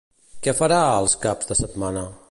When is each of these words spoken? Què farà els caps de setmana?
Què 0.47 0.53
farà 0.61 0.79
els 1.03 1.15
caps 1.27 1.53
de 1.53 1.59
setmana? 1.65 2.09